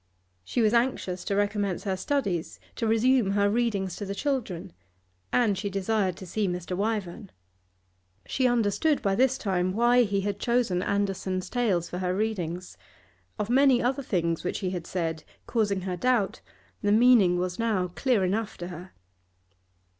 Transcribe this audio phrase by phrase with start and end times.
[0.43, 4.73] She was anxious to recommence her studies, to resume her readings to the children;
[5.31, 6.75] and she desired to see Mr.
[6.75, 7.29] Wyvern.
[8.25, 12.77] She understood by this time why he had chosen Andersen's Tales for her readings;
[13.37, 16.41] of many other things which he had said, causing her doubt,
[16.81, 18.93] the meaning was now clear enough to her.